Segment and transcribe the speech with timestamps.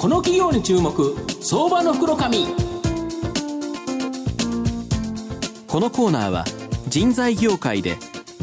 [0.00, 2.46] この企業に注目相場の袋紙。
[5.68, 6.46] このコーナーは
[6.88, 7.98] 人材業界で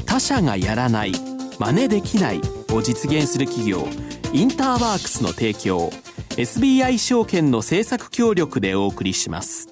[0.06, 1.14] 他社がやらない
[1.58, 3.88] 真似できないを実現する企業
[4.34, 5.90] インターワークスの提供
[6.38, 9.67] SBI 証券の政策協力でお送りします。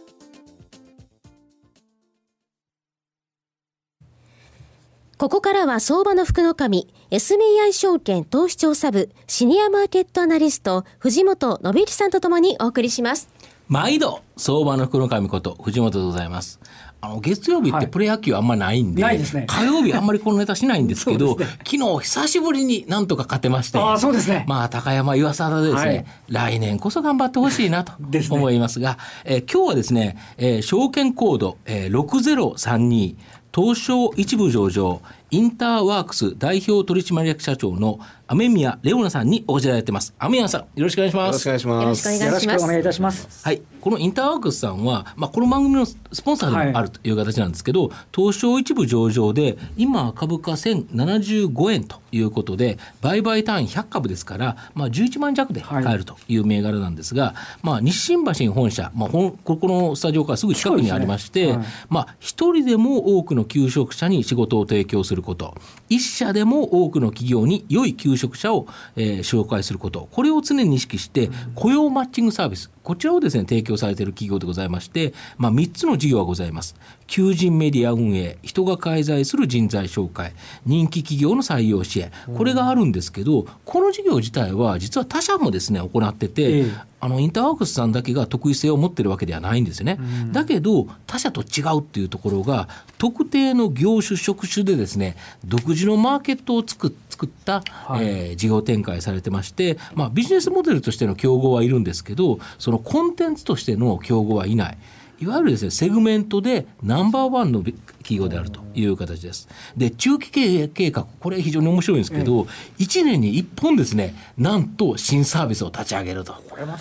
[5.25, 13.27] ここからは相場の福の神、SBI 証券投資調査部シニアマーケットアナリスト藤本信之さんとともにお送りします。
[13.67, 16.59] 毎度相場の福の神こと藤本でございます。
[17.01, 24.45] あの月曜日ってプロ野球あんまないんで、はいでね、火曜日あんまりこのネタしないんですけど、 ね、昨日久しぶりになんとか勝てまして、あそうですね。
[24.47, 27.93] まあ高山岩沢でですね、はい、来年こそ頑張ってほしいなと
[28.29, 33.15] 思いますが、すね、えー、今日はですね、えー、証券コード、えー、6032
[33.55, 35.01] 東証一部上場
[35.31, 40.15] インターワークス代表取締役社長の雨宮レオナさんにお越しいただいてます。
[40.17, 41.47] 雨宮さん、よろしくお願いします。
[41.47, 42.23] よろしくお願いします。
[42.23, 43.45] よろしくお願いいたします。
[43.45, 43.61] はい。
[43.79, 65.53] このインターワークスさんは、まあ、この番組のスポンサーでもあるという形なんですけど、はい、東証一部上場で、今株価1075円ということで、売買単位100株ですから、まあ、11万弱で買えるという銘柄なんですが、はい、まあ、日新橋に本社、まあ、ここのスタジオからすぐ近くにありまして、ねはい、まあ、一人でも多くの求職者に仕事を提供すること、
[65.89, 76.75] 一社でも多くの企業に良い求職者を、えー、紹介すること、これを常に意識して、雇用マッチングサービス、こちらをですね、提供されている企業でございまして、まあ、3つの事業がございます。
[77.07, 80.33] 求人メディア運営、人が介在する人材紹介、
[80.65, 86.65] 人気企業の採用支援、これがあるんですけど、この事業自体は実は他社もですね、行ってて、
[87.05, 89.99] あのインターワークスさんだけが得意性を持ってるわけではないんですよね。
[90.31, 92.67] だけど他社と違うっていうところが
[92.97, 104.77] 特定の業種職種でですね独自のマーケットを作作った、はい、えー、事業展開されてまして、まあ、ビジネスモデルとしての競合はいるんですけどそのコンテンツとしての競合はいない。
[105.19, 109.47] いわゆるですね、セグメントでナンバーワンの企業であるという形です。
[109.77, 116.35] で、中期経営計画、これ非常に面白いんですけど、1年に1本ですね、なんと新サービスを立ち上げると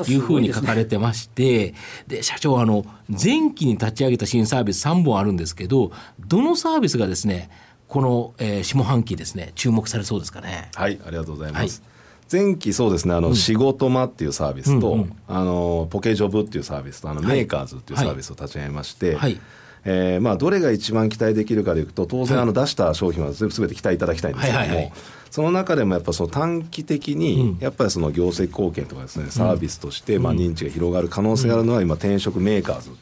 [0.09, 1.75] いうふうに書かれてまして、
[2.07, 7.51] で、社長、あの、前期に立ち上げた新サービス3本あるんですけど、どのサービスがですね、
[7.87, 10.71] この、えー、下半期ですね、注目されそうですかね？
[10.75, 11.83] はい、ありがとうございます。
[11.83, 11.94] はい
[12.31, 19.41] 前期そうですねあの、うん、仕事間っていうサービスと、うんうん、あのポケジョブっていうサービスとあの、メーカーズっていうサービスを立ち上げまして、はい、
[19.85, 24.93] えー、まあ、どれが一番期待できるかでいうと当然あの出した商品は全て期待いただきたいんですけども、はいはいはい。
[25.31, 32.95] その中でもやっぱその短期的にやっぱりその業績貢献とかですね、サービスとしてまあ認知が広がる可能性があるのは今転職メーカーズっ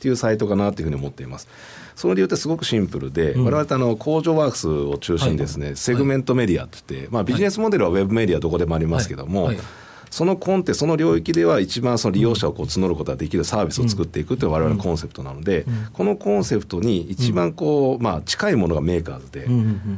[0.00, 1.48] ていうサイトかなというふうに思っています。
[1.96, 9.56] その理由ってすごくシンプルで、うん、我々あの工場ワークスを中心にですね、はい、セグメントメディアって言って、まあ、ビジネスモデルはウェブメディアどこでもありますけども、はい。
[9.56, 9.64] はい
[10.10, 19.46] そのコンテその領域では一番その利用者をこう募ることができるサービスを作っていくという我々のコンセプトなので、このコンセプトに一番こう、まあ、近いものがメーカーズで、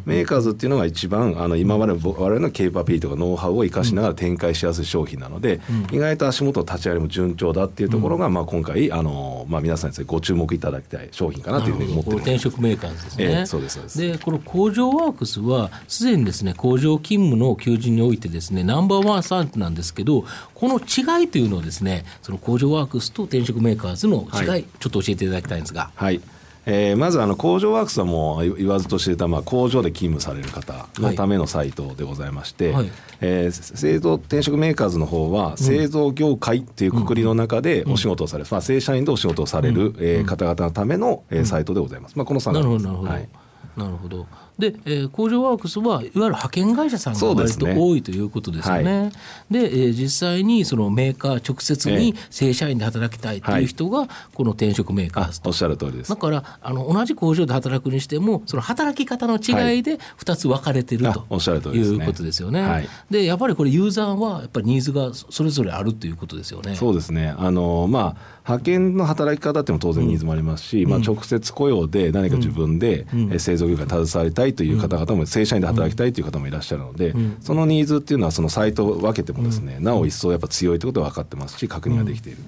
[0.05, 5.61] メーカーズっていうのが一番あの今まで我々の capability とかノウハウを生かしながら展開しやすい商品なので、
[5.93, 13.99] 意外と足元の立ち上がりも順調だっていうところが、まあ、今回あの、まあ、皆さんにご注目いただきたい商品かなというふうに思ってます転職メーカーズですね、えー、そうですそうです。
[13.99, 25.91] でこの工場ワークスはすでにですね工場勤務の求人においてですねナンバーワンサービスなんですけどこの違いというのをですねその工場ワークスと転職メーカーズの違い、はい、ちょっと教えていただきたいんですが。
[25.95, 26.21] はい。
[26.67, 32.91] えー、まずあの工場ワークスはもう言わずとしてたまあ工場で勤務される方のためのサイトでございまして、はい、
[33.21, 42.17] えー、製造転職メーカーズの方は製造業界っていうくくりの中でお仕事をされる、まあ、正社員でお仕事をされる、うえー、方々のための、えー、サイトでございます。
[42.17, 42.85] まあ、この3なです。
[42.85, 43.29] なるほど、はい。
[43.77, 44.27] なるほど。
[44.61, 49.11] で、えー、工場ワークスはいわゆる派遣会社さんが割と多いということですよね。
[49.51, 56.11] で、ねはい、えー、実際にそのメーカー直接に正社員で働きたいという人が、この転職メーカーおっしゃる通りです。
[56.11, 61.15] だからあの同じ工場で働くにしてもその働き方の違いで2つ分かれてる、はい、
[61.61, 62.63] ということですよね。
[62.63, 66.75] はい、でやっぱりこれユーザーはやっぱりニーズがそれぞれあるということですよね。
[66.77, 67.35] そうですね。
[67.37, 82.39] あのまあ派遣の働き方っても当然ニーズもありますし、うん、まあ、直接雇用で何か自分で、うん、製造業界に携わりたいという方々も、正社員で働きたいという方もいらっしゃるので、そのニーズっていうのはそのサイトを分けてもですね、なお一層やっぱ強いということは分かってますし確認ができている。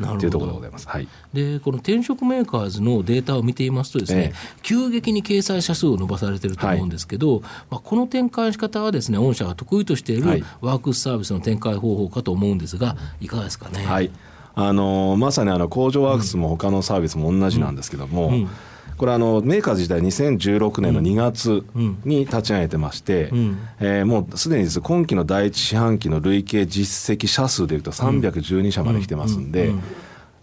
[0.00, 13.84] というところでございます、はい、でこの転職メーカーズのデータを見ていますとですね、えー、急激に掲載者数を伸ばされていると思うんですけど、はい、まあ、この展開の仕方はですね御社が得意としているワークスサービスの展開方法かと思うんですがいかがですかね？
[13.84, 14.10] はい。
[14.54, 18.48] あのまさにあの工場ワークスも他のサービスも同じなんですけども、うんうん
[18.96, 21.64] これあのメーカーズ自体2016年の2月
[22.04, 29.72] に立ち上げてまして、うん、えー、もうすでに今期の第一四半期の累計実績社数でいうと312社まで来てますんで、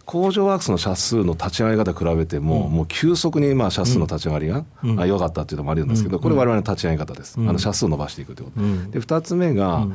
[0.08, 7.38] 工場ワークスの社数の立ち上がり方比べても、うん、もう急速にまあ社数の立ち上がりが、うん、かったっていうのもあるんですけど、これ我々の立ち上げ方です。
[7.38, 8.52] あの社数を伸ばしていくというこ
[8.86, 8.92] と。
[8.92, 9.86] で、二つ目が、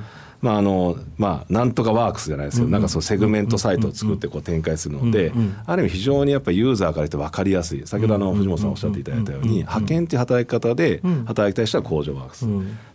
[0.42, 5.32] まああのまあ、なんとかワークスじゃないですけど、なんかそのセグメントサイトを作ってこう展開するので、
[5.66, 7.82] ある意味非常にやっぱりユーザーから言って分かりやすい。
[7.86, 12.46] 先ほどあの藤本さんおっしゃっていただいたように、派遣という働き方で働きたい人は工場ワークス、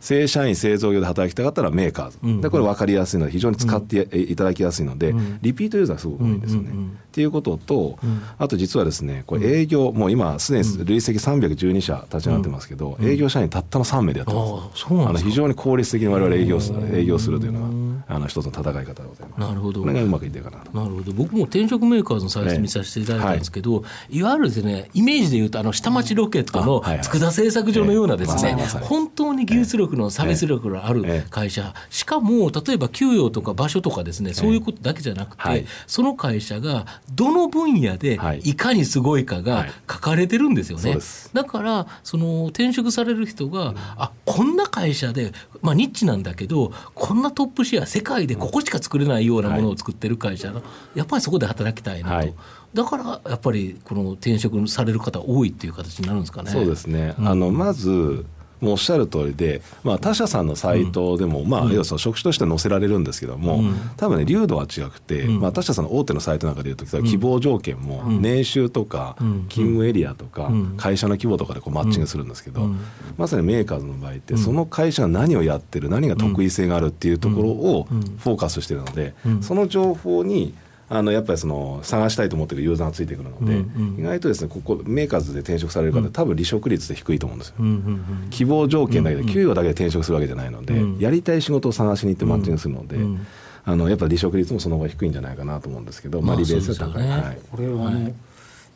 [0.02, 6.72] 正社員製造業で働きたかったらメーカーズ、でこれ分かりやすいので非常に使っていただきやすいので、リピートユーザーがすごく多いんですよね。
[6.72, 6.74] っ
[7.18, 7.98] ていうことと、
[8.38, 14.46] あと実はですねこれ営業、もう今すでに累積312社立ち上がってますけど、営業社員たったの3名でやってま
[14.76, 14.86] す。
[14.90, 16.60] あの非常に効率的に我々営業
[16.94, 17.87] 営業するというのは。
[18.08, 19.40] あの一つの戦い方でございます。
[19.40, 19.82] なるほど。
[19.82, 20.78] これがうまくいってるかなと。
[20.78, 21.12] なるほど。
[21.14, 38.58] 僕も転職メーカーズのサイト見させていただいたんですけど、いわゆるですね、イメージでいうとあの下町ロケットの佃製作所のようなですね、本当に技術力のサービス力がある会社、しかも例えば給与とか場所とかですね、そういうことだけじゃなくて、その会社がどの分野でい。
[38.58, 40.98] かにすごいかが書かれてるんですよね。
[41.32, 50.62] だからその転職される人が、あこんな会社で、まあ、ニッチなんだけどこんなトップシェア世界でここしか作れないようなものを作ってる会社の、
[50.94, 52.34] やっぱりそこで働きたいなと。
[52.74, 56.52] だからやっぱりこの転職される方多いっていう形になるんですかね。
[56.52, 57.16] そうですね。
[57.18, 58.26] うん、あのまず
[58.62, 63.64] もうおっしゃる通りで、まあ、他社さんのサイトでも、まあ、要はその職種として載せられるんですけども、
[63.98, 69.16] 多分ね、粒度は違くて、まあ、他社さんの大手のサイトなんかでいうと、希望条件も、年収とか、
[69.50, 72.70] 勤務エリアとか、会社の規模とかでこうマッチングするんですけど、
[73.18, 77.88] まさにメーカーズの場合って、その会社が何をやってる、何が特異性があるっていうところを
[78.20, 80.54] フォーカスしてるので、その情報に、
[80.90, 93.28] あのやっぱりその探したいと思ってるユーザーがついてくるので、うんうん、意外とですねここメーカーズで転職される方、多分離職率で低いと思うんですよ、うんうんうん、希望条件だけで給与だけで転職するわけじゃないので、うん、やりたい仕事を探しに行ってマッチングするので、うんうん、
[93.66, 98.14] あのやっぱり離職率もその方が低いんじゃないかなと思うんですけど、まあ、利便性は高い、ねはい、これはね、はい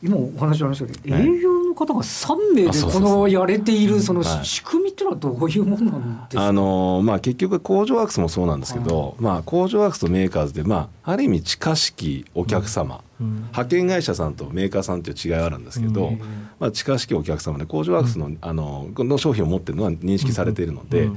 [0.03, 16.19] 今お話ありましたけど、営業の方が3名でこのやれているその仕組みっていうのはどういうものなんですか、あのまあ、結局工場ワークスもそうなんですけど、まあ、工場ワークスとメーカーズで、まあ、ある意味近しきお客様、うん、派遣会社さんとメーカーさんという違いはあるんですけど、うん、
[16.59, 21.09] まあ、近しきお客様で工場ワークスの,、あのの商品を持ってるのは認識されているので。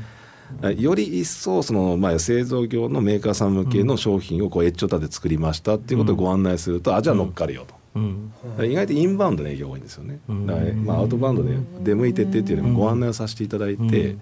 [0.77, 7.75] より一層その、まあ、製造業のメーカーさん向けの商品をこう越長立て作りましたっていうことをご案内すると、あじゃあ乗っかるよと。
[7.95, 14.17] うん、意外とインバウンドの営業が多いんですよね、だからまあ、アウトバウンドで出向いてってっていうよりもご案内をさせていただいて、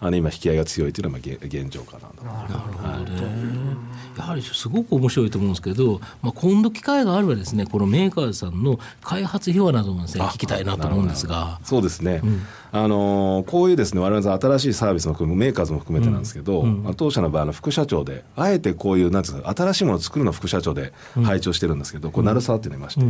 [0.00, 2.22] あの今引き合いが強いというのが現状かなと。
[2.24, 3.74] なるほどね、は
[4.16, 4.18] い。
[4.18, 11.58] やはりすごく面白いと思うんですけど、まあ、今度機会があればですねこのメーカーさんの開発秘話などもですね聞きたいなと思うんですが。
[11.64, 20.92] そうですね、うん、あのこういうですね我々新しいサービスのメーカーズも含めてなんですけど、うんうん、当社の場合の副社長であえてこういうなんていうか新しいものを作るの副社長で
[21.24, 23.04] 配置をしてるんですけど、こう鳴沢っていうのいまして。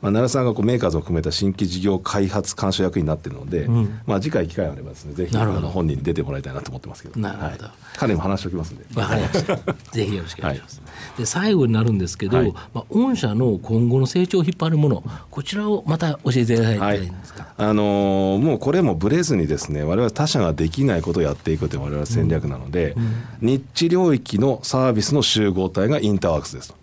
[0.00, 0.44] まあ、奈良さん。
[0.44, 7.20] がこうメーカーズを含めた新規事業開発監修役になっているので、うん、まあ、次回機会があればですねぜひあの本人に出てもらいたいなと思ってますけど。
[7.20, 8.84] なるほど、はい、彼にも話しておきますんで。
[8.94, 9.56] わかりました。
[9.92, 17.12] ぜひよろしくお願いします、はい、で最後になるんですけど、はい、まあ、御社の今後の成長を引っ張るものこちらをまた教えていただいてはい、
[17.56, 26.78] あのー、もうこれもぶれずにですね我々他社ができないことをやっていくという我々戦略なので、うんうん、ニッチ領域のサービスの集合体がインターワークスですと。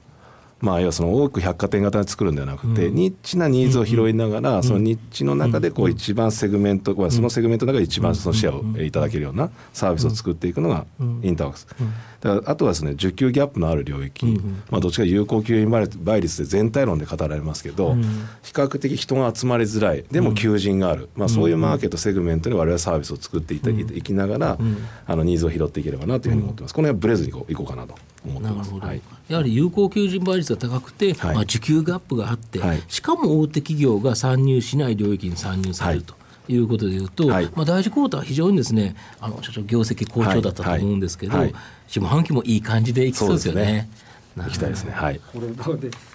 [0.62, 10.86] まあ、要はその多く百貨店型で作るんではなくて、ニッチなニーズを拾いながら、そのニッチの中でこう一番セグメント、そのセグメントの中で一番そのシェアをいただけるようなサービスを作っていくのが
[11.22, 11.68] インターワークス。
[12.26, 14.26] だからあとはですね需給ギャップのある領域、
[14.72, 17.94] まあ、どっちか有効給与倍率で全体論で語られますけど、
[18.42, 20.04] 比較的人が集まりづらい。
[20.10, 24.58] でも求人がある、まあ、そういうマーケットセグメントに我々はサービスを作っていた、いきながら、
[25.06, 26.74] あのニーズを拾っていければなというふうに思ってます。
[26.74, 28.74] この辺はブレずにいこうかなと思ってます。
[28.74, 36.16] はい、やはり有効求人倍率が高くて、はい、まあ、需給ギャップがあって、はい、しかも大手企業が参入しない領域に参入されると。
[36.48, 41.38] いうことでいうと、はい、まあ、第一クォーターは非常にですねあの業績好調だったと思うんですけど、
[41.88, 43.88] 下半期もいい感じでいきそうですよね。
[44.44, 44.92] 行きたいですね。
[44.92, 45.22] はい。
[45.34, 45.48] これ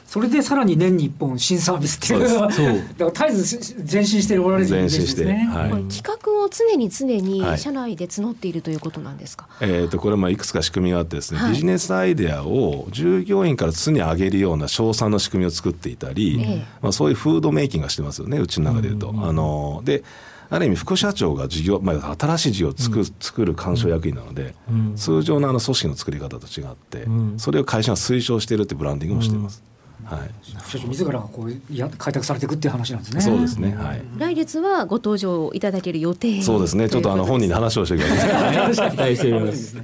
[0.06, 2.66] それでさらに年に一本新サービスっていうのは、そう
[2.98, 5.48] だから絶えず前進しておられるんですね。
[5.52, 9.46] はい、企画を常に常に社内で募っているということなんですか？
[9.48, 18.38] はい、えっ、ー、とこれまあいくつか仕組みがあってですね、はい、ビジネスアイデアを従業員から常に上げるような賞賛の仕組みを作っていたり、ええ、まあそういうフードメイキングがしてますよね。
[18.38, 20.02] うちの中でいうと、うん、あので。
[20.50, 24.54] ある意味副社長が事業、まあ、新しい事業を作,、る作る干渉役員なので、
[24.96, 29.62] 通常のあの組織の作り方と違って、それを会社が推奨しているってブランディングもしています。
[30.04, 33.20] はい、社長自らがこうや開拓されていくっていう話なんですね。
[33.20, 33.76] そうですね。
[33.76, 34.02] はい。
[34.18, 36.42] 来月はご登場いただける予定。
[36.42, 36.88] そうですね。
[36.88, 38.90] ちょっとあの本人に話をしてください。
[38.90, 39.76] 期待しております。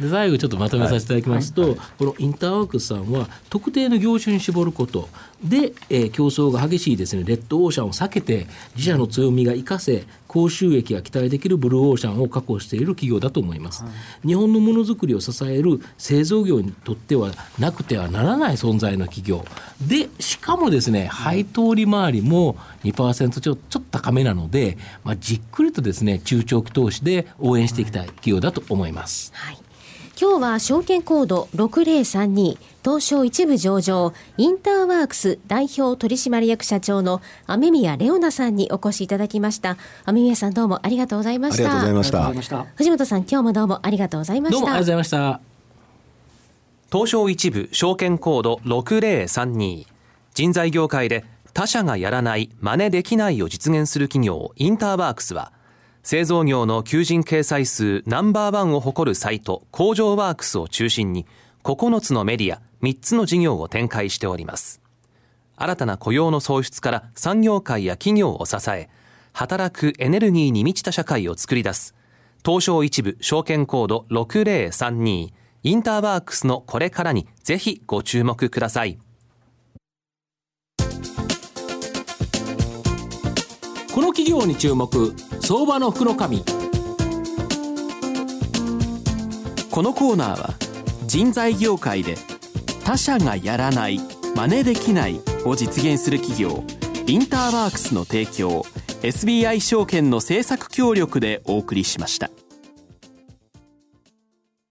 [0.00, 1.70] で最後ちょっとまとめさせていただきますと、はい。
[1.70, 5.08] はい、このインターワークスさんは特定の業種に絞ること
[5.42, 13.90] で、えー、競争が激しいですねレッドオーシャンを避けて自社の強みが生かせ高収益が期待できるブルーオーシャンを確保している企業だと思います、は
[14.24, 19.44] い、日本のものづくりを支える製造業にとってはなくてはならない存在の企業。
[19.80, 29.32] でしかもですね配当利回りも2%ちょちょっと高めなので、まあ、じっくりとですね中長期投資で応援していきたい企業だと思います。
[29.34, 29.65] はい
[30.18, 39.76] 今日は証券コード6032東証一部上場インターワークス代表取締役社長の雨宮レオナさんにお越しいただきました。
[40.06, 41.64] 雨宮さんどうもありがとうございました。
[41.64, 42.64] ありがとうございました。
[42.76, 44.58] 藤本さん今日もどうもありがとうございました。
[44.58, 45.40] どうもありがとうございました。
[46.90, 49.86] 東証一部証券コード6032
[50.34, 55.52] 人材業界で他社がやらない真似できないを実現する企業インターワークスは
[56.06, 61.26] 製造業の求人掲載数ナンバーワンを誇るサイト工場ワークスを中心に
[61.64, 64.80] 9つのメディア3つの事業を展開しております。
[65.56, 68.88] 新たな雇用の創出から産業界や企業を支え
[69.32, 71.96] 働くエネルギーに満ちた社会を作り出す。
[72.44, 75.32] 東証一部証券コード6032
[75.64, 78.96] インターワークスのこれからにぜひご注目ください。
[83.96, 86.44] この企業に注目相場の福の神
[89.70, 90.50] このコーナーは
[91.06, 92.16] 人材業界で
[92.84, 93.98] 他社がやらない
[94.34, 96.62] 真似できないを実現する企業
[97.06, 98.66] インターワークスの提供
[99.00, 102.28] SBI 証券の政策協力でお送りしました。